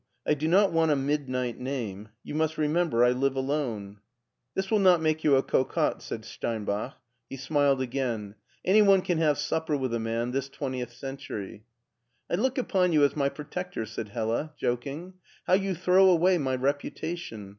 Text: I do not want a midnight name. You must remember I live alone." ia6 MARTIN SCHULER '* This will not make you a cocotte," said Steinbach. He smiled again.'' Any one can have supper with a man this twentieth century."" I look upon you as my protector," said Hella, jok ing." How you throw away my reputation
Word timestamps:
I 0.25 0.33
do 0.33 0.47
not 0.47 0.71
want 0.71 0.89
a 0.89 0.95
midnight 0.95 1.59
name. 1.59 2.09
You 2.23 2.33
must 2.33 2.57
remember 2.57 3.03
I 3.03 3.11
live 3.11 3.35
alone." 3.35 3.97
ia6 3.99 3.99
MARTIN 3.99 3.99
SCHULER 3.99 4.01
'* 4.29 4.55
This 4.55 4.71
will 4.71 4.79
not 4.79 5.01
make 5.03 5.23
you 5.23 5.35
a 5.35 5.43
cocotte," 5.43 6.01
said 6.01 6.25
Steinbach. 6.25 6.95
He 7.29 7.37
smiled 7.37 7.83
again.'' 7.83 8.33
Any 8.65 8.81
one 8.81 9.03
can 9.03 9.19
have 9.19 9.37
supper 9.37 9.77
with 9.77 9.93
a 9.93 9.99
man 9.99 10.31
this 10.31 10.49
twentieth 10.49 10.91
century."" 10.91 11.65
I 12.31 12.33
look 12.33 12.57
upon 12.57 12.93
you 12.93 13.03
as 13.03 13.15
my 13.15 13.29
protector," 13.29 13.85
said 13.85 14.09
Hella, 14.09 14.53
jok 14.59 14.87
ing." 14.87 15.13
How 15.45 15.53
you 15.53 15.75
throw 15.75 16.09
away 16.09 16.39
my 16.39 16.55
reputation 16.55 17.49